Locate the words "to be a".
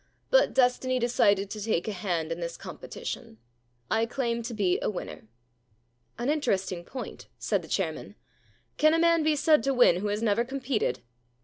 4.41-4.89